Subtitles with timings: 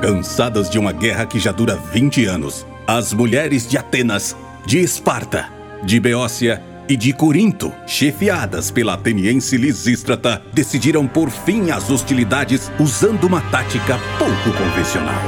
[0.00, 4.34] Cansadas de uma guerra que já dura 20 anos, as mulheres de Atenas,
[4.64, 5.50] de Esparta,
[5.84, 13.24] de Beócia e de Corinto, chefiadas pela ateniense Lisístrata, decidiram por fim às hostilidades usando
[13.24, 15.20] uma tática pouco convencional.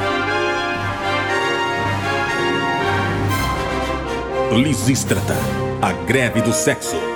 [4.52, 5.36] Lisístrata,
[5.82, 7.12] a greve do sexo.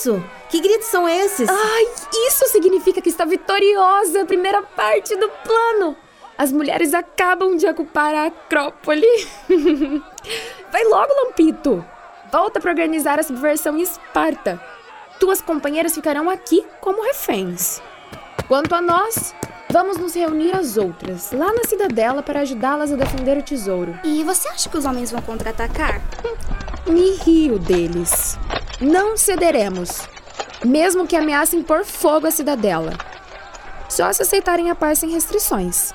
[0.00, 0.24] Isso?
[0.48, 1.48] Que gritos são esses?
[1.48, 1.86] Ai,
[2.26, 5.96] isso significa que está vitoriosa a primeira parte do plano.
[6.38, 9.06] As mulheres acabam de ocupar a Acrópole.
[10.72, 11.84] Vai logo, Lampito.
[12.32, 14.60] Volta para organizar a subversão em Esparta.
[15.18, 17.82] Tuas companheiras ficarão aqui como reféns.
[18.48, 19.34] Quanto a nós,
[19.68, 23.98] vamos nos reunir às outras, lá na cidadela, para ajudá-las a defender o tesouro.
[24.02, 26.00] E você acha que os homens vão contra-atacar?
[26.86, 28.38] Me rio deles.
[28.80, 30.08] Não cederemos,
[30.64, 32.92] mesmo que ameacem pôr fogo à cidadela.
[33.90, 35.92] Só se aceitarem a paz sem restrições.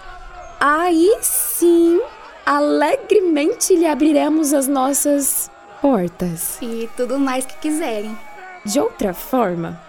[0.59, 1.99] Aí sim,
[2.45, 5.49] alegremente lhe abriremos as nossas
[5.81, 6.59] portas.
[6.61, 8.15] E tudo mais que quiserem.
[8.63, 9.81] De outra forma,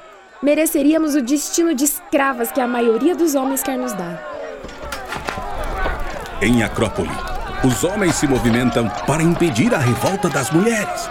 [0.42, 4.22] mereceríamos o destino de escravas que a maioria dos homens quer nos dar.
[6.40, 7.10] Em Acrópole,
[7.62, 11.08] os homens se movimentam para impedir a revolta das mulheres.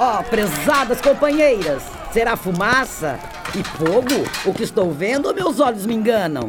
[0.00, 1.82] Ó, oh, prezadas companheiras,
[2.12, 3.18] será fumaça
[3.52, 6.46] e fogo o que estou vendo ou meus olhos me enganam?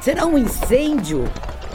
[0.00, 1.24] Será um incêndio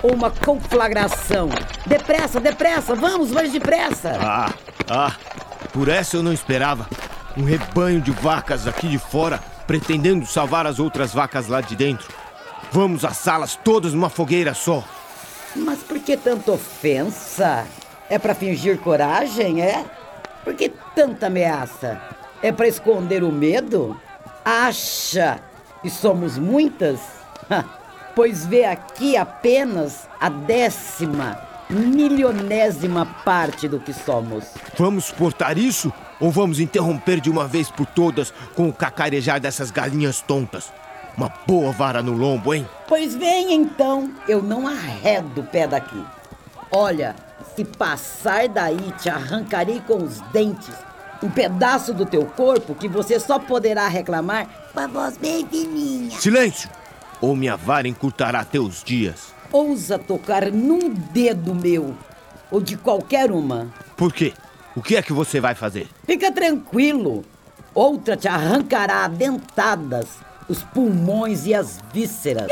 [0.01, 1.49] ou uma conflagração?
[1.85, 4.17] Depressa, depressa, vamos, vamos depressa!
[4.21, 4.53] Ah,
[4.89, 5.15] ah,
[5.73, 6.87] por essa eu não esperava.
[7.35, 12.07] Um rebanho de vacas aqui de fora pretendendo salvar as outras vacas lá de dentro.
[12.71, 14.85] Vamos assá-las todas numa fogueira só.
[15.53, 17.67] Mas por que tanta ofensa?
[18.09, 19.83] É para fingir coragem, é?
[20.43, 22.01] Por que tanta ameaça?
[22.41, 23.99] É para esconder o medo?
[24.43, 25.39] Acha
[25.81, 26.99] que somos muitas?
[28.15, 34.45] pois vê aqui apenas a décima, milionésima parte do que somos.
[34.77, 35.91] Vamos suportar isso?
[36.19, 40.71] Ou vamos interromper de uma vez por todas com o cacarejar dessas galinhas tontas?
[41.17, 42.67] Uma boa vara no lombo, hein?
[42.87, 46.03] Pois vem então, eu não arredo o pé daqui.
[46.71, 47.15] Olha,
[47.55, 50.75] se passar daí, te arrancarei com os dentes
[51.23, 56.19] um pedaço do teu corpo que você só poderá reclamar com a voz bem fininha.
[56.19, 56.69] Silêncio!
[57.19, 59.33] Ou minha vara encurtará teus dias.
[59.51, 61.95] Ousa tocar num dedo meu,
[62.49, 63.71] ou de qualquer uma.
[63.95, 64.33] Por quê?
[64.75, 65.87] O que é que você vai fazer?
[66.05, 67.23] Fica tranquilo.
[67.73, 70.07] Outra te arrancará dentadas
[70.49, 72.51] os pulmões e as vísceras.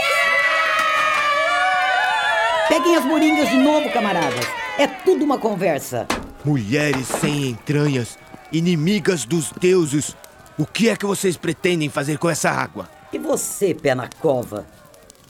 [2.67, 4.58] Peguem as moringas de novo, camaradas.
[4.79, 6.07] É tudo uma conversa.
[6.45, 8.17] Mulheres sem entranhas,
[8.49, 10.15] inimigas dos deuses.
[10.57, 12.87] O que é que vocês pretendem fazer com essa água?
[13.11, 14.65] E você, pé na cova?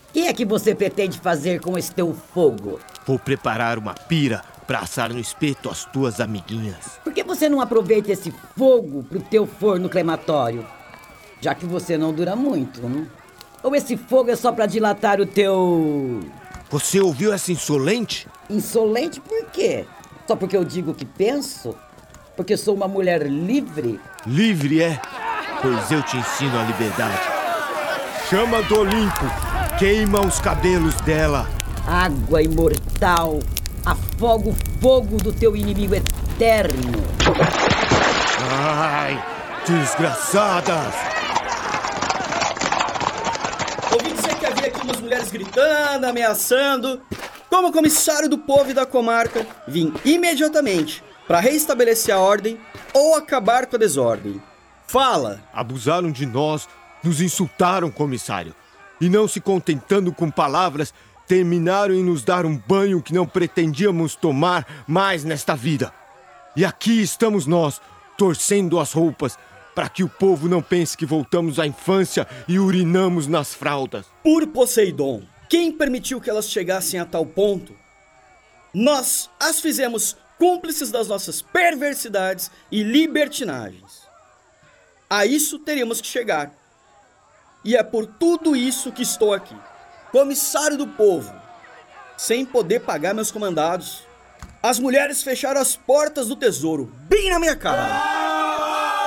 [0.10, 2.80] O que é que você pretende fazer com esse teu fogo?
[3.08, 7.00] Vou preparar uma pira para assar no espeto as tuas amiguinhas.
[7.04, 10.64] Por que você não aproveita esse fogo pro teu forno crematório?
[11.42, 13.08] Já que você não dura muito, né?
[13.64, 16.20] Ou esse fogo é só para dilatar o teu.
[16.70, 18.28] Você ouviu essa insolente?
[18.48, 19.86] Insolente por quê?
[20.28, 21.76] Só porque eu digo o que penso?
[22.36, 24.00] Porque sou uma mulher livre?
[24.26, 25.02] Livre é?
[25.62, 27.20] Pois eu te ensino a liberdade.
[28.30, 29.26] Chama do Olimpo,
[29.80, 31.50] queima os cabelos dela.
[31.88, 33.40] Água imortal,
[33.84, 36.92] afoga o fogo do teu inimigo eterno.
[38.52, 39.20] Ai,
[39.66, 41.19] desgraçadas!
[45.30, 47.02] Gritando, ameaçando.
[47.50, 52.60] Como comissário do povo e da comarca, vim imediatamente para reestabelecer a ordem
[52.94, 54.42] ou acabar com a desordem.
[54.88, 55.42] Fala!
[55.54, 56.68] Abusaram de nós,
[57.04, 58.56] nos insultaram, comissário.
[59.00, 60.94] E não se contentando com palavras,
[61.28, 65.94] terminaram em nos dar um banho que não pretendíamos tomar mais nesta vida.
[66.56, 67.80] E aqui estamos nós,
[68.18, 69.38] torcendo as roupas,
[69.80, 74.06] para que o povo não pense que voltamos à infância e urinamos nas fraldas.
[74.22, 77.74] Por Poseidon, quem permitiu que elas chegassem a tal ponto?
[78.74, 84.02] Nós as fizemos cúmplices das nossas perversidades e libertinagens.
[85.10, 86.52] A isso teríamos que chegar.
[87.64, 89.56] E é por tudo isso que estou aqui,
[90.12, 91.34] comissário do povo,
[92.18, 94.04] sem poder pagar meus comandados.
[94.62, 98.19] As mulheres fecharam as portas do tesouro, bem na minha cara.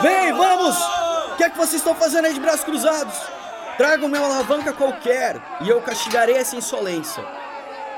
[0.02, 0.76] Vem, vamos!
[1.32, 3.14] O que é que vocês estão fazendo aí de braços cruzados?
[3.76, 7.24] Tragam-me uma alavanca qualquer e eu castigarei essa insolência.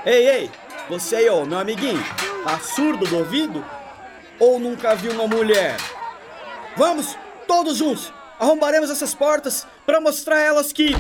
[0.05, 0.51] Ei, ei,
[0.87, 2.05] você aí, meu amiguinho,
[2.45, 3.65] tá surdo do ouvido?
[4.39, 5.79] Ou nunca viu uma mulher?
[6.77, 7.17] Vamos,
[7.47, 8.13] todos juntos.
[8.39, 10.91] Arrombaremos essas portas para mostrar a elas que.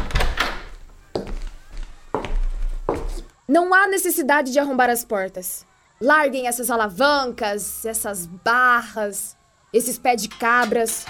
[3.47, 5.67] Não há necessidade de arrombar as portas.
[6.01, 9.37] Larguem essas alavancas, essas barras,
[9.75, 11.05] esses pés de cabras.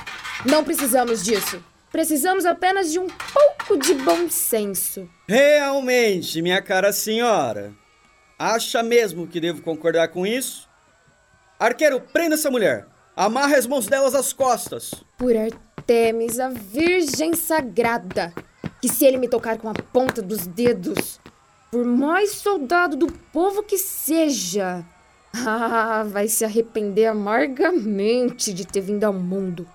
[0.45, 1.63] Não precisamos disso.
[1.93, 5.09] Precisamos apenas de um pouco de bom senso.
[5.29, 7.73] Realmente, minha cara senhora.
[8.37, 10.69] Acha mesmo que devo concordar com isso?
[11.59, 12.87] Arqueiro, prenda essa mulher.
[13.15, 14.93] Amarre as mãos delas às costas.
[15.17, 18.33] Por Artemis, a Virgem Sagrada,
[18.81, 21.21] que se ele me tocar com a ponta dos dedos,
[21.71, 24.85] por mais soldado do povo que seja,
[25.47, 29.67] ah, vai se arrepender amargamente de ter vindo ao mundo.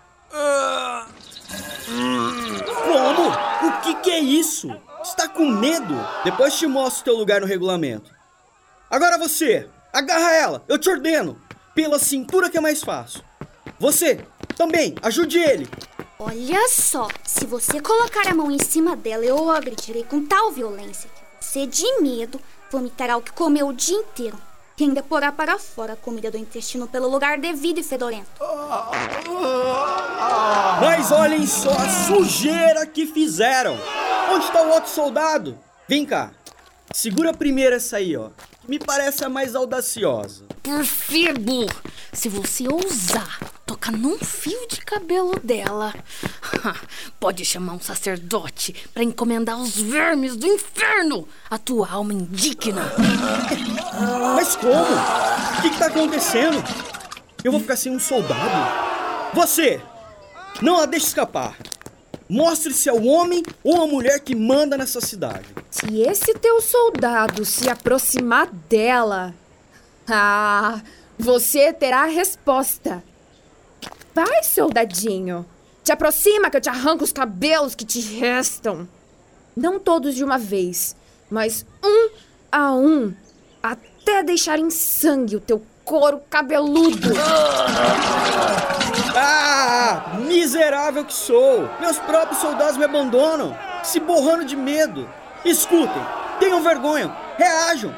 [2.86, 3.30] Como?
[3.68, 4.70] O que, que é isso?
[5.04, 5.96] Está com medo?
[6.24, 8.12] Depois te mostro teu lugar no regulamento.
[8.90, 11.40] Agora você, agarra ela, eu te ordeno.
[11.76, 13.22] Pela cintura que é mais fácil.
[13.80, 14.20] Você,
[14.56, 15.68] também, ajude ele.
[16.18, 21.10] Olha só, se você colocar a mão em cima dela, eu agredirei com tal violência
[21.10, 22.40] que você, de medo,
[22.70, 24.38] vomitará o que comeu o dia inteiro.
[24.80, 28.30] E ainda porá para fora a comida do intestino pelo lugar devido e fedorento.
[30.80, 33.78] Mas olhem só a sujeira que fizeram.
[34.32, 35.60] Onde está o outro soldado?
[35.86, 36.32] Vem cá.
[36.94, 38.30] Segura primeiro essa aí, ó.
[38.62, 40.46] Que me parece a mais audaciosa.
[40.64, 41.66] Perfibo!
[42.14, 45.94] Se você ousar tocar num fio de cabelo dela,
[47.20, 52.82] pode chamar um sacerdote para encomendar os vermes do inferno à tua alma indigna.
[54.36, 54.74] Mas como?
[54.74, 56.64] O que, que tá acontecendo?
[57.44, 59.36] Eu vou ficar sem um soldado?
[59.36, 59.80] Você!
[60.64, 61.56] Não a deixe escapar.
[62.28, 65.46] Mostre-se ao homem ou à mulher que manda nessa cidade.
[65.70, 69.32] Se esse teu soldado se aproximar dela,
[70.10, 70.82] ah,
[71.20, 73.04] você terá a resposta.
[74.20, 75.46] Vai, soldadinho.
[75.82, 78.86] Te aproxima que eu te arranco os cabelos que te restam.
[79.56, 80.94] Não todos de uma vez,
[81.32, 82.10] mas um
[82.52, 83.14] a um,
[83.64, 87.14] até deixar em sangue o teu couro cabeludo.
[89.16, 91.70] Ah, miserável que sou!
[91.80, 95.08] Meus próprios soldados me abandonam, se borrando de medo.
[95.46, 96.06] Escutem,
[96.42, 97.96] tenham vergonha, reajam.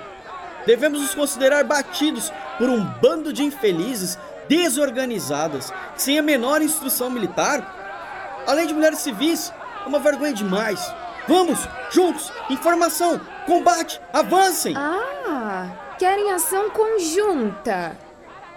[0.67, 8.43] Devemos nos considerar batidos por um bando de infelizes desorganizadas, sem a menor instrução militar.
[8.47, 9.53] Além de mulheres civis,
[9.85, 10.79] é uma vergonha demais.
[11.27, 11.59] Vamos,
[11.91, 14.73] juntos, informação, combate, avancem!
[14.75, 17.97] Ah, querem ação conjunta.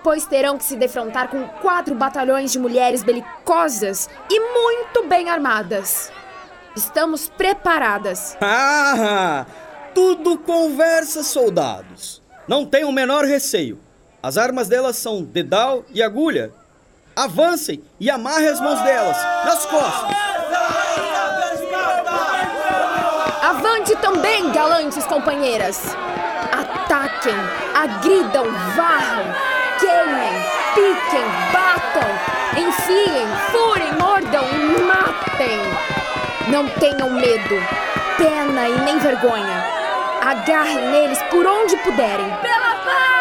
[0.03, 6.11] Pois terão que se defrontar com quatro batalhões de mulheres belicosas e muito bem armadas.
[6.77, 8.37] Estamos preparadas.
[8.41, 9.47] Ah,
[9.95, 12.21] tudo conversa, soldados.
[12.49, 13.79] Não tenham o menor receio.
[14.25, 16.51] As armas delas são dedal e agulha.
[17.15, 20.17] Avancem e amarrem as mãos delas nas costas.
[23.43, 25.95] Avante também, galantes companheiras!
[26.51, 27.35] Ataquem,
[27.75, 29.27] agridam, varram,
[29.79, 30.33] queimem,
[30.75, 32.09] piquem, batam,
[32.67, 35.61] enfiem, furem, mordam e matem!
[36.49, 37.57] Não tenham medo,
[38.17, 39.65] pena e nem vergonha.
[40.23, 42.35] Agarrem neles por onde puderem.
[42.41, 43.15] Pela paz!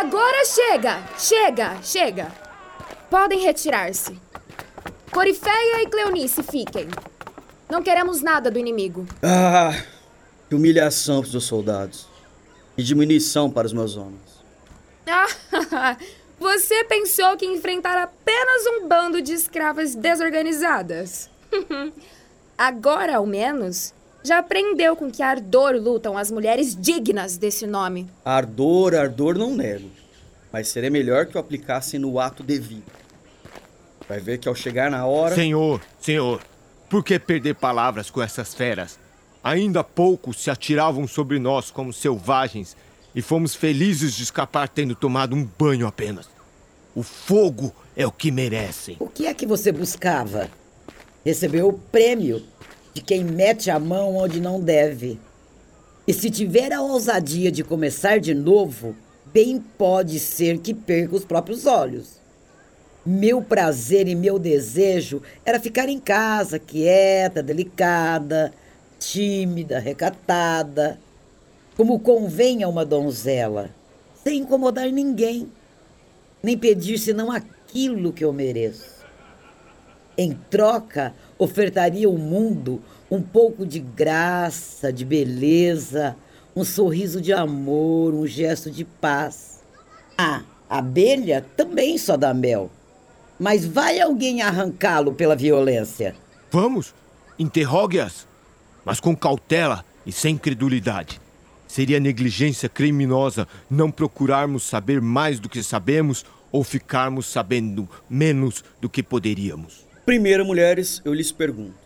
[0.00, 1.02] Agora chega!
[1.18, 1.82] Chega!
[1.82, 2.32] Chega!
[3.10, 4.18] Podem retirar-se.
[5.10, 6.88] Corifeia e Cleonice fiquem.
[7.70, 9.06] Não queremos nada do inimigo.
[9.22, 9.72] Ah,
[10.48, 12.06] que humilhação para os soldados.
[12.76, 14.20] E diminuição para os meus homens.
[15.06, 15.96] Ah,
[16.38, 21.28] você pensou que enfrentar apenas um bando de escravas desorganizadas?
[22.56, 28.08] Agora, ao menos, já aprendeu com que ardor lutam as mulheres dignas desse nome.
[28.24, 29.90] Ardor, ardor não nego.
[30.52, 32.90] Mas seria melhor que o aplicassem no ato devido.
[34.08, 35.34] Vai ver que ao chegar na hora.
[35.34, 36.40] Senhor, senhor,
[36.88, 38.98] por que perder palavras com essas feras?
[39.44, 42.76] Ainda poucos se atiravam sobre nós como selvagens
[43.14, 46.28] e fomos felizes de escapar tendo tomado um banho apenas.
[46.94, 48.96] O fogo é o que merecem.
[48.98, 50.48] O que é que você buscava?
[51.24, 52.42] Recebeu o prêmio
[52.94, 55.20] de quem mete a mão onde não deve.
[56.06, 58.96] E se tiver a ousadia de começar de novo,
[59.32, 62.18] bem pode ser que perca os próprios olhos.
[63.04, 68.52] Meu prazer e meu desejo era ficar em casa, quieta, delicada,
[68.98, 70.98] tímida, recatada,
[71.76, 73.70] como convém a uma donzela,
[74.22, 75.50] sem incomodar ninguém,
[76.42, 78.98] nem pedir senão aquilo que eu mereço.
[80.16, 86.16] Em troca, ofertaria ao mundo um pouco de graça, de beleza,
[86.54, 89.60] um sorriso de amor, um gesto de paz.
[90.16, 92.70] Ah, a abelha também só dá mel.
[93.38, 96.16] Mas vai alguém arrancá-lo pela violência?
[96.50, 96.92] Vamos,
[97.38, 98.26] interrogue-as,
[98.84, 101.20] mas com cautela e sem credulidade.
[101.66, 108.88] Seria negligência criminosa não procurarmos saber mais do que sabemos ou ficarmos sabendo menos do
[108.88, 109.86] que poderíamos.
[110.04, 111.76] Primeiro, mulheres, eu lhes pergunto: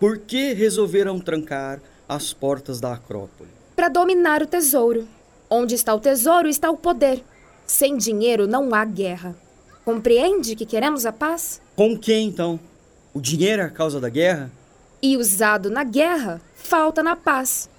[0.00, 1.78] por que resolveram trancar
[2.08, 3.59] as portas da Acrópole?
[3.80, 5.08] Para dominar o tesouro.
[5.48, 7.24] Onde está o tesouro está o poder.
[7.66, 9.34] Sem dinheiro não há guerra.
[9.86, 11.62] Compreende que queremos a paz?
[11.74, 12.60] Com quem então?
[13.14, 14.50] O dinheiro é a causa da guerra?
[15.00, 17.70] E usado na guerra, falta na paz.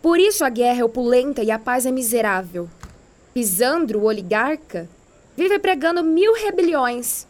[0.00, 2.70] Por isso a guerra é opulenta e a paz é miserável.
[3.34, 4.88] Pisandro, o oligarca,
[5.36, 7.26] vive pregando mil rebeliões.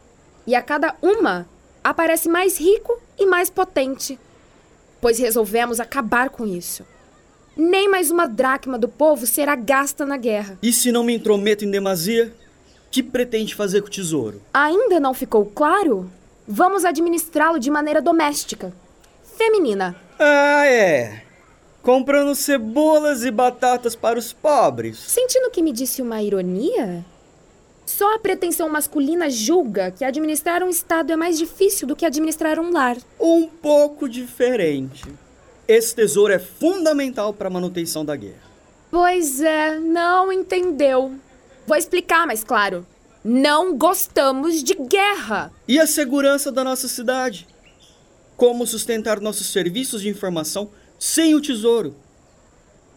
[0.46, 1.48] E a cada uma
[1.82, 4.18] aparece mais rico e mais potente.
[5.00, 6.84] Pois resolvemos acabar com isso.
[7.58, 10.56] Nem mais uma dracma do povo será gasta na guerra.
[10.62, 12.32] E se não me intrometo em demasia,
[12.88, 14.40] que pretende fazer com o tesouro?
[14.54, 16.08] Ainda não ficou claro?
[16.46, 18.72] Vamos administrá-lo de maneira doméstica,
[19.36, 19.96] feminina.
[20.20, 21.24] Ah, é.
[21.82, 24.96] Comprando cebolas e batatas para os pobres.
[24.96, 27.04] Sentindo que me disse uma ironia?
[27.84, 32.60] Só a pretensão masculina julga que administrar um Estado é mais difícil do que administrar
[32.60, 32.96] um lar.
[33.18, 35.02] Um pouco diferente.
[35.68, 38.48] Esse tesouro é fundamental para a manutenção da guerra.
[38.90, 41.12] Pois é, não entendeu.
[41.66, 42.86] Vou explicar mais claro.
[43.22, 45.52] Não gostamos de guerra.
[45.68, 47.46] E a segurança da nossa cidade?
[48.34, 51.94] Como sustentar nossos serviços de informação sem o tesouro?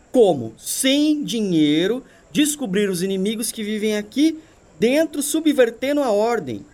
[0.10, 2.01] Como, sem dinheiro,
[2.32, 4.40] descobrir os inimigos que vivem aqui
[4.80, 6.66] dentro, subvertendo a ordem?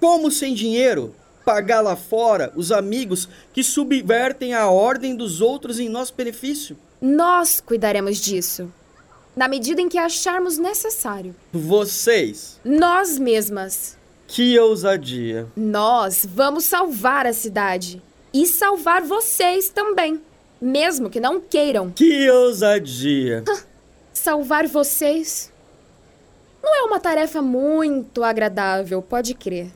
[0.00, 5.88] Como, sem dinheiro, pagar lá fora os amigos que subvertem a ordem dos outros em
[5.88, 6.76] nosso benefício?
[7.00, 8.72] Nós cuidaremos disso.
[9.36, 11.34] Na medida em que acharmos necessário.
[11.52, 12.60] Vocês?
[12.64, 13.96] Nós mesmas.
[14.26, 15.46] Que ousadia.
[15.56, 18.02] Nós vamos salvar a cidade.
[18.32, 20.20] E salvar vocês também.
[20.60, 21.90] Mesmo que não queiram.
[21.90, 23.44] Que ousadia.
[24.12, 25.52] salvar vocês
[26.64, 29.70] não é uma tarefa muito agradável, pode crer.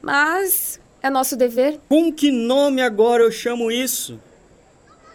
[0.00, 1.80] Mas é nosso dever.
[1.88, 4.20] Com que nome agora eu chamo isso?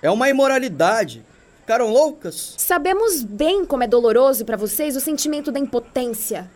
[0.02, 1.24] É uma imoralidade.
[1.62, 2.54] Ficaram loucas?
[2.58, 6.50] Sabemos bem como é doloroso para vocês o sentimento da impotência.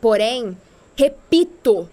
[0.00, 0.56] Porém,
[0.94, 1.88] repito,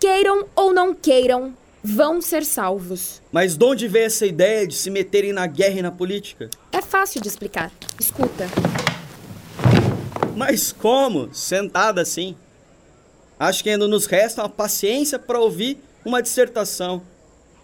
[0.00, 3.22] queiram ou não queiram, vão ser salvos.
[3.30, 6.50] Mas de onde veio essa ideia de se meterem na guerra e na política?
[6.72, 7.70] É fácil de explicar.
[8.00, 8.46] Escuta.
[10.34, 11.32] Mas como?
[11.32, 12.36] Sentada assim.
[13.38, 17.02] Acho que ainda nos resta uma paciência para ouvir uma dissertação.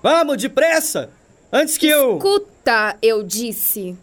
[0.02, 1.10] Vamos, depressa!
[1.52, 2.16] Antes que eu.
[2.16, 3.96] Escuta, eu disse.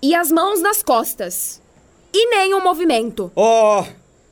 [0.00, 1.60] E as mãos nas costas.
[2.12, 3.32] E nenhum movimento.
[3.34, 3.84] Oh,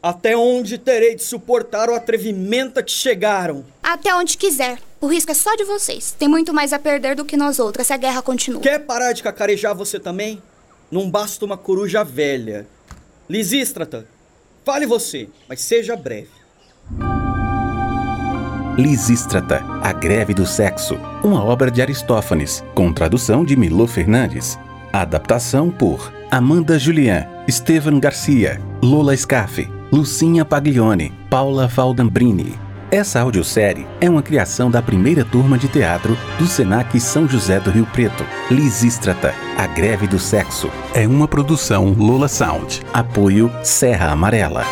[0.02, 3.64] até onde terei de suportar o atrevimento a que chegaram?
[3.82, 4.78] Até onde quiser.
[5.00, 6.14] O risco é só de vocês.
[6.16, 8.60] Tem muito mais a perder do que nós outras se a guerra continua.
[8.62, 10.40] Quer parar de cacarejar você também?
[10.90, 12.66] Não basta uma coruja velha.
[13.28, 14.06] Lisístrata,
[14.64, 16.35] fale você, mas seja breve.
[18.76, 24.58] Lisístrata, a greve do sexo, uma obra de Aristófanes, com tradução de Milô Fernandes.
[24.92, 32.54] Adaptação por Amanda Julian, Estevan Garcia, Lola Scaff, Lucinha Paglione, Paula Valdambrini.
[32.90, 37.70] Essa audiosérie é uma criação da primeira turma de teatro do Senac São José do
[37.70, 38.24] Rio Preto.
[38.50, 40.70] Lisístrata, a greve do sexo.
[40.94, 42.82] É uma produção Lola Sound.
[42.92, 44.64] Apoio Serra Amarela.